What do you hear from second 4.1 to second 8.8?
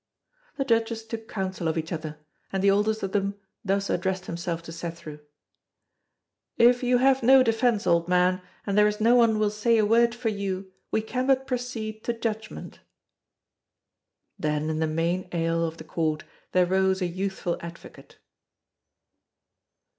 himself to Cethru: "If you have no defence, old man, and